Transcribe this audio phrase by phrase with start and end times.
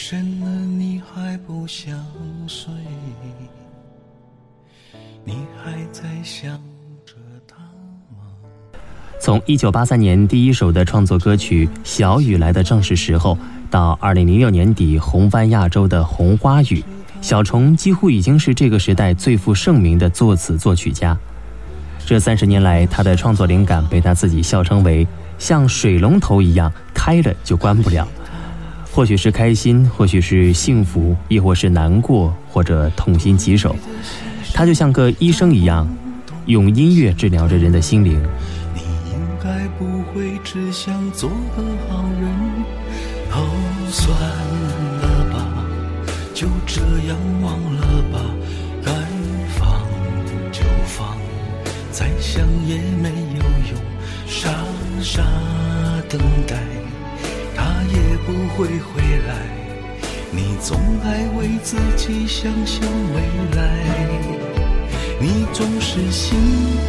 [0.00, 1.94] 夜深了，你还不想
[2.48, 2.72] 睡？
[5.24, 6.58] 你还在想
[7.04, 7.14] 着
[7.46, 7.56] 他
[8.16, 8.32] 吗？
[9.20, 13.34] 从一九八三年第一首的创作歌曲《小雨来的正是时候》，
[13.70, 16.80] 到二零零六年底红翻亚洲的《红花雨》，
[17.20, 21.16] 小虫几乎已经是这个时代最负盛名的作词作曲家。
[22.06, 25.06] 这三十年来，他的创作灵感被他自己笑称为
[25.38, 28.08] 像水龙头一样开了就关不了。
[28.92, 33.74] 或许是开心，或许是幸福，亦或是难过，或者痛心疾首，
[34.52, 35.88] 他就像个医生一样，
[36.46, 38.20] 用音乐治疗着人的心灵。
[38.74, 38.80] 你
[39.12, 42.30] 应该不会只想做个好人，
[43.30, 43.46] 哦，
[43.90, 44.12] 算
[45.00, 45.64] 了吧，
[46.34, 48.20] 就这样忘了吧，
[48.84, 48.92] 该
[49.56, 49.80] 放
[50.50, 51.16] 就放，
[51.92, 53.80] 再想也没有用，
[54.26, 54.50] 傻
[55.00, 55.22] 傻
[56.08, 56.79] 等待。
[58.30, 59.34] 不会回来，
[60.30, 63.20] 你总爱为自己想象未
[63.56, 63.60] 来，
[65.18, 66.38] 你总是心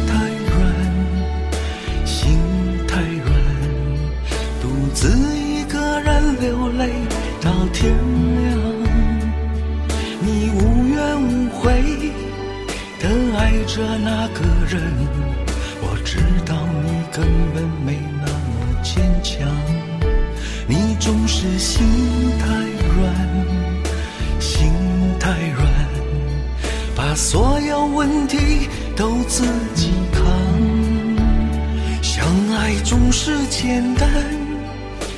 [0.06, 0.14] 太
[0.46, 2.38] 软，心
[2.86, 3.34] 太软，
[4.60, 6.92] 独自一个人流泪
[7.40, 8.46] 到天亮。
[10.20, 11.82] 你无怨无悔
[13.00, 14.80] 的爱着那个人，
[21.02, 21.84] 总是心
[22.38, 22.46] 太
[22.94, 23.12] 软，
[24.38, 24.70] 心
[25.18, 25.66] 太软，
[26.94, 30.24] 把所有问题都自己扛。
[32.00, 32.24] 相
[32.54, 34.08] 爱总是简单，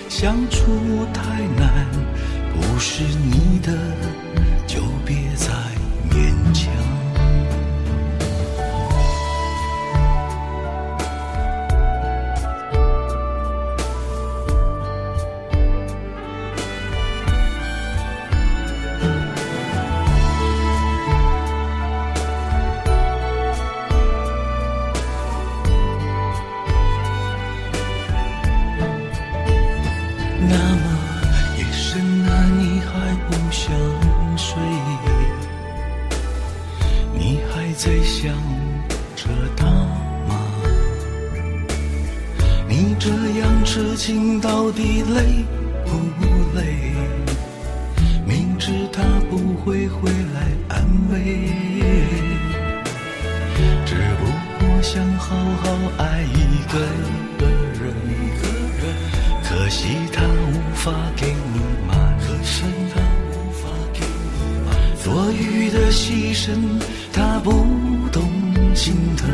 [0.09, 0.65] 相处
[1.13, 1.23] 太
[1.59, 1.87] 难，
[2.55, 3.71] 不是你的
[50.01, 50.37] 会来
[50.69, 51.15] 安慰。
[53.87, 54.23] 只不
[54.59, 55.65] 过想好好
[55.99, 56.37] 爱一
[56.73, 56.75] 个
[57.81, 57.85] 人，
[59.43, 61.95] 可惜他无法给你满
[62.43, 63.01] 身，他
[63.31, 63.63] 无法
[63.93, 66.49] 给你多余的牺牲，
[67.13, 67.51] 他不
[68.11, 68.23] 懂
[68.75, 69.29] 心疼。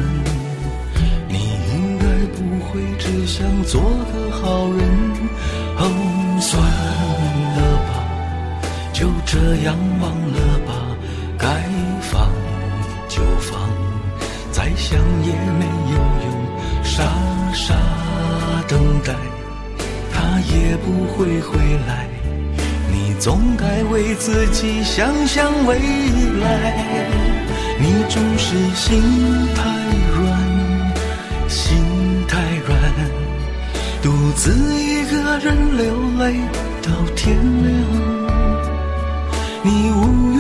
[1.28, 1.38] 你
[1.72, 2.04] 应该
[2.37, 4.81] 不会只想做个好人，
[5.77, 6.90] 哦，算。
[9.33, 10.75] 这样忘了吧
[11.39, 11.47] 该
[12.01, 12.29] 放
[13.09, 13.61] 就放
[14.51, 17.05] 再想也没有用傻
[17.55, 17.77] 傻
[18.67, 19.15] 等待
[20.13, 22.09] 他也不会回来
[22.91, 25.79] 你总该为自己想想未
[26.43, 27.31] 来。
[27.83, 29.01] 你总是心
[29.55, 29.63] 太
[30.19, 31.79] 软心
[32.27, 32.37] 太
[32.67, 32.79] 软
[34.03, 36.35] 独自一个人流泪
[36.83, 38.09] 到天亮。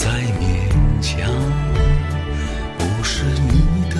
[0.00, 0.06] 再
[0.38, 0.46] 勉
[1.02, 1.28] 强。
[2.78, 3.96] 不是你的，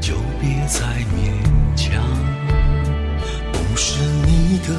[0.00, 0.80] 就别再
[1.14, 1.30] 勉
[1.76, 2.02] 强。
[3.52, 4.74] 不是你的，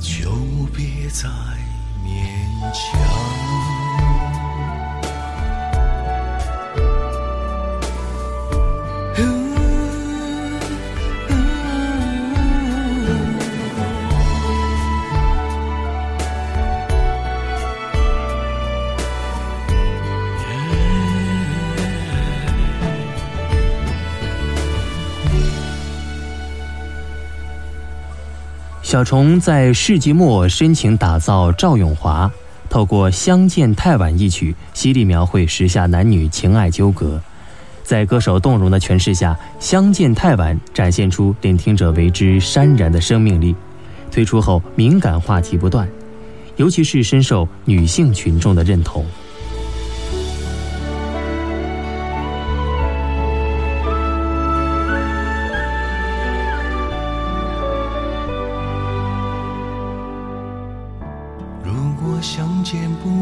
[0.00, 0.32] 就
[0.74, 1.28] 别再
[2.04, 2.10] 勉
[2.72, 3.75] 强。
[28.86, 32.30] 小虫在世纪末深情打造赵咏华，
[32.70, 37.20] 透过《相见太晚》一曲，犀利描绘时下男女情爱纠葛。
[37.82, 43.56] 在歌手动容的诠释下，《相见太晚》展现出令听者为之潸然的生命力。
[44.12, 45.88] 推出后，敏感话题不断，
[46.54, 49.04] 尤其是深受女性群众的认同。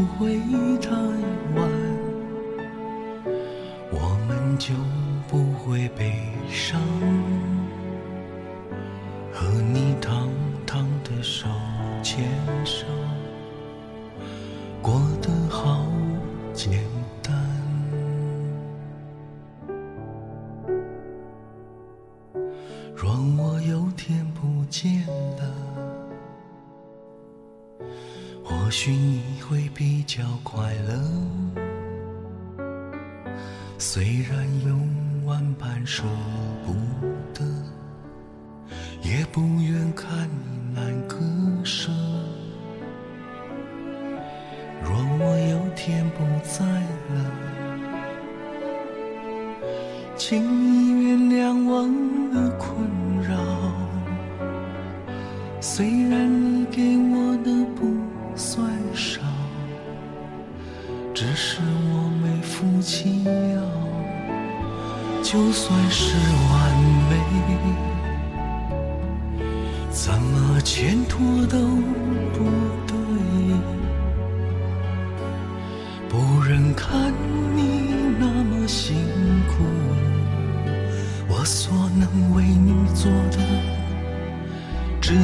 [0.05, 0.37] 会
[0.79, 0.91] 太
[1.55, 1.69] 晚，
[3.91, 4.73] 我们就
[5.27, 6.13] 不会悲
[6.49, 6.79] 伤。
[9.31, 10.29] 和你堂
[10.65, 11.47] 堂的手
[12.01, 12.25] 牵
[12.63, 12.85] 手，
[14.81, 15.85] 过得好
[16.53, 16.83] 简
[17.21, 17.35] 单。
[22.95, 25.74] 若我有天不见了。
[28.65, 30.99] 或许你会比较快乐
[33.77, 34.75] 虽然有
[35.23, 36.01] 万般舍
[36.65, 36.73] 不
[37.31, 37.45] 得，
[39.03, 41.15] 也不愿看你难割
[41.63, 41.91] 舍。
[44.83, 46.65] 若我有天不在
[47.13, 47.15] 了，
[50.17, 50.64] 请
[62.85, 63.25] 没福气。
[65.23, 66.13] 就算是
[66.51, 66.53] 完
[67.09, 67.17] 美，
[69.89, 71.57] 怎么牵拖都
[72.31, 72.43] 不
[72.85, 72.95] 对。
[76.07, 77.11] 不忍看
[77.55, 77.89] 你
[78.19, 78.95] 那么辛
[79.47, 79.63] 苦，
[81.27, 83.39] 我所能为你做的，
[85.01, 85.15] 只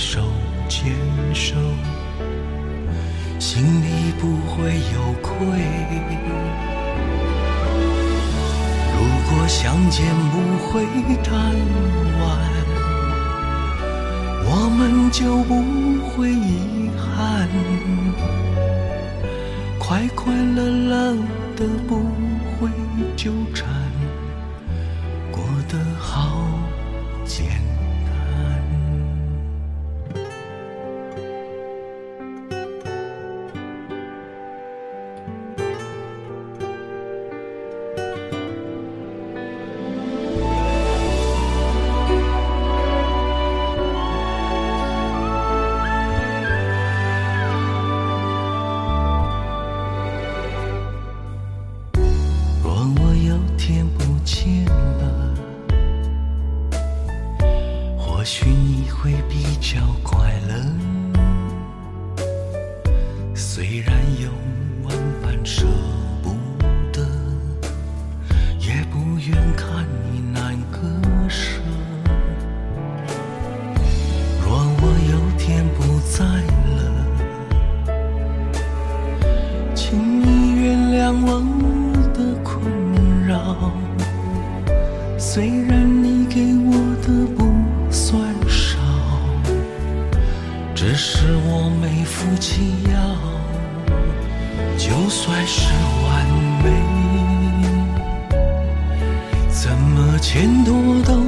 [0.00, 0.18] 手
[0.66, 0.90] 牵
[1.34, 1.54] 手，
[3.38, 5.30] 心里不会有愧。
[8.96, 8.98] 如
[9.28, 10.02] 果相见
[10.32, 10.34] 不
[10.66, 10.82] 会
[11.22, 11.28] 太
[12.18, 12.20] 晚，
[14.46, 14.80] 我们
[15.12, 15.52] 就不
[16.08, 17.46] 会遗憾，
[19.78, 21.14] 快快乐乐
[21.56, 21.90] 的不
[22.56, 22.70] 会
[23.16, 23.68] 纠缠，
[25.30, 26.48] 过得好
[27.26, 27.69] 简单。
[80.70, 81.42] 原谅我
[82.14, 82.62] 的困
[83.26, 83.72] 扰。
[85.18, 86.72] 虽然你给我
[87.02, 87.42] 的不
[87.90, 88.78] 算少，
[90.72, 92.94] 只是我没福气要。
[94.78, 95.72] 就算是
[96.04, 96.24] 完
[96.62, 96.64] 美，
[99.50, 100.72] 怎么牵多
[101.04, 101.19] 到？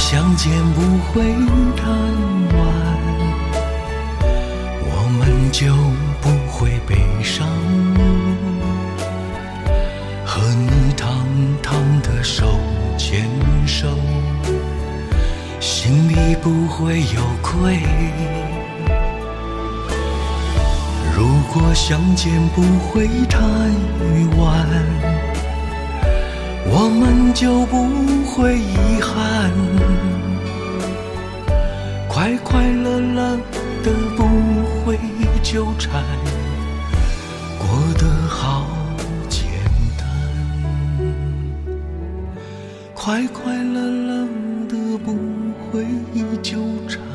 [0.00, 1.22] 相见不会
[1.76, 1.86] 太
[2.56, 2.60] 晚，
[4.82, 5.72] 我们就
[6.22, 7.46] 不会悲伤。
[10.24, 11.06] 和你堂
[11.62, 12.58] 堂的手
[12.96, 13.28] 牵
[13.66, 13.86] 手，
[15.60, 17.78] 心里不会有愧。
[21.14, 23.38] 如果相见不会太
[24.38, 24.66] 晚，
[26.66, 27.86] 我们就不
[28.24, 29.50] 会遗憾。
[32.08, 33.36] 快快乐乐
[33.82, 34.24] 的不
[34.84, 34.98] 会
[35.42, 36.02] 纠缠，
[37.58, 37.66] 过
[37.98, 38.66] 得好
[39.28, 39.48] 简
[39.96, 40.06] 单。
[42.94, 44.26] 快快乐乐
[44.68, 45.16] 的不
[45.72, 45.86] 会
[46.42, 47.09] 纠缠。